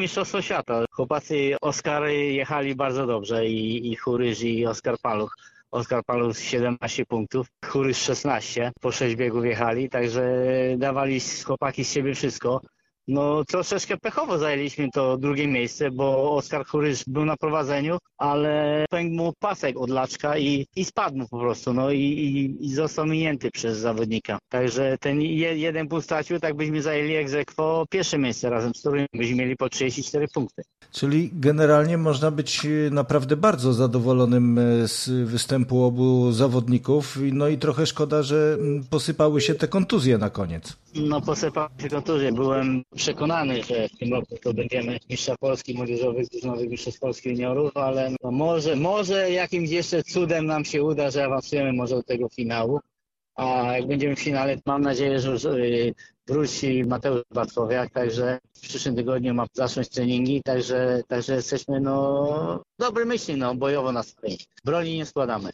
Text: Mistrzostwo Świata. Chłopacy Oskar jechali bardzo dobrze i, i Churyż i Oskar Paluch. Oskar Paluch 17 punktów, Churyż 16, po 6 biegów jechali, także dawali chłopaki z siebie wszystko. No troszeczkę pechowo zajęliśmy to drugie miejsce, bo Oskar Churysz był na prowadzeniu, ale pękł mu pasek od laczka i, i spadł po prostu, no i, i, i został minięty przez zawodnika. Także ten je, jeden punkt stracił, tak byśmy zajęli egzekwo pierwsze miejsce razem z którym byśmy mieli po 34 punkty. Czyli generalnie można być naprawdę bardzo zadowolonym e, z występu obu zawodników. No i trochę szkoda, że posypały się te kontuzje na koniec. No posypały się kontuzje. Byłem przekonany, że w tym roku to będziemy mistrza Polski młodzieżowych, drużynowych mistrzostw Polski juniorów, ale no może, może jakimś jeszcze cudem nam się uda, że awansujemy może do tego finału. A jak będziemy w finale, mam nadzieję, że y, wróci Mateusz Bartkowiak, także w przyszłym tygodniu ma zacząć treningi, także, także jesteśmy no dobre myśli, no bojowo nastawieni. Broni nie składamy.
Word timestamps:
Mistrzostwo 0.00 0.42
Świata. 0.42 0.84
Chłopacy 0.90 1.56
Oskar 1.60 2.02
jechali 2.08 2.74
bardzo 2.74 3.06
dobrze 3.06 3.46
i, 3.46 3.92
i 3.92 3.96
Churyż 3.96 4.42
i 4.42 4.66
Oskar 4.66 4.96
Paluch. 5.02 5.36
Oskar 5.70 6.04
Paluch 6.04 6.38
17 6.38 7.06
punktów, 7.06 7.46
Churyż 7.66 7.98
16, 7.98 8.72
po 8.80 8.92
6 8.92 9.16
biegów 9.16 9.44
jechali, 9.44 9.88
także 9.88 10.22
dawali 10.76 11.20
chłopaki 11.46 11.84
z 11.84 11.92
siebie 11.92 12.14
wszystko. 12.14 12.60
No 13.10 13.44
troszeczkę 13.44 13.96
pechowo 13.96 14.38
zajęliśmy 14.38 14.88
to 14.90 15.16
drugie 15.16 15.48
miejsce, 15.48 15.90
bo 15.90 16.36
Oskar 16.36 16.66
Churysz 16.66 17.04
był 17.06 17.24
na 17.24 17.36
prowadzeniu, 17.36 17.98
ale 18.18 18.84
pękł 18.90 19.14
mu 19.14 19.32
pasek 19.38 19.76
od 19.80 19.90
laczka 19.90 20.38
i, 20.38 20.66
i 20.76 20.84
spadł 20.84 21.28
po 21.30 21.38
prostu, 21.38 21.72
no 21.72 21.90
i, 21.90 22.00
i, 22.00 22.64
i 22.66 22.74
został 22.74 23.06
minięty 23.06 23.50
przez 23.50 23.78
zawodnika. 23.78 24.38
Także 24.48 24.96
ten 25.00 25.22
je, 25.22 25.56
jeden 25.56 25.88
punkt 25.88 26.04
stracił, 26.04 26.40
tak 26.40 26.54
byśmy 26.54 26.82
zajęli 26.82 27.14
egzekwo 27.14 27.84
pierwsze 27.90 28.18
miejsce 28.18 28.50
razem 28.50 28.74
z 28.74 28.80
którym 28.80 29.06
byśmy 29.14 29.36
mieli 29.36 29.56
po 29.56 29.68
34 29.68 30.28
punkty. 30.34 30.62
Czyli 30.92 31.30
generalnie 31.32 31.98
można 31.98 32.30
być 32.30 32.66
naprawdę 32.90 33.36
bardzo 33.36 33.72
zadowolonym 33.72 34.58
e, 34.58 34.88
z 34.88 35.08
występu 35.08 35.84
obu 35.84 36.32
zawodników. 36.32 37.18
No 37.32 37.48
i 37.48 37.58
trochę 37.58 37.86
szkoda, 37.86 38.22
że 38.22 38.58
posypały 38.90 39.40
się 39.40 39.54
te 39.54 39.68
kontuzje 39.68 40.18
na 40.18 40.30
koniec. 40.30 40.76
No 40.94 41.20
posypały 41.20 41.68
się 41.82 41.88
kontuzje. 41.88 42.32
Byłem 42.32 42.82
przekonany, 42.96 43.62
że 43.62 43.88
w 43.88 43.98
tym 43.98 44.12
roku 44.12 44.36
to 44.42 44.54
będziemy 44.54 44.98
mistrza 45.10 45.36
Polski 45.40 45.74
młodzieżowych, 45.74 46.28
drużynowych 46.28 46.70
mistrzostw 46.70 47.00
Polski 47.00 47.28
juniorów, 47.28 47.76
ale 47.76 48.10
no 48.22 48.30
może, 48.30 48.76
może 48.76 49.30
jakimś 49.30 49.70
jeszcze 49.70 50.02
cudem 50.02 50.46
nam 50.46 50.64
się 50.64 50.82
uda, 50.82 51.10
że 51.10 51.24
awansujemy 51.24 51.72
może 51.72 51.94
do 51.94 52.02
tego 52.02 52.28
finału. 52.28 52.80
A 53.34 53.76
jak 53.76 53.86
będziemy 53.86 54.16
w 54.16 54.20
finale, 54.20 54.56
mam 54.66 54.82
nadzieję, 54.82 55.20
że 55.20 55.50
y, 55.50 55.94
wróci 56.26 56.84
Mateusz 56.84 57.22
Bartkowiak, 57.34 57.90
także 57.90 58.38
w 58.54 58.60
przyszłym 58.60 58.96
tygodniu 58.96 59.34
ma 59.34 59.46
zacząć 59.52 59.88
treningi, 59.88 60.42
także, 60.42 61.02
także 61.08 61.34
jesteśmy 61.34 61.80
no 61.80 62.62
dobre 62.78 63.04
myśli, 63.04 63.36
no 63.36 63.54
bojowo 63.54 63.92
nastawieni. 63.92 64.38
Broni 64.64 64.96
nie 64.96 65.06
składamy. 65.06 65.50